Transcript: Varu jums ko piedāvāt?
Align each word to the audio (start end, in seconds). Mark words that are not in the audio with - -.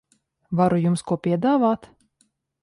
Varu 0.61 0.79
jums 0.85 1.03
ko 1.11 1.19
piedāvāt? 1.27 1.87